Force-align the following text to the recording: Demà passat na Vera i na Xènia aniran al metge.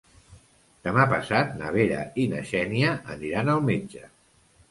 Demà 0.87 1.03
passat 1.09 1.51
na 1.59 1.73
Vera 1.75 1.99
i 2.23 2.25
na 2.33 2.41
Xènia 2.53 2.93
aniran 3.17 3.51
al 3.57 3.63
metge. 3.69 4.05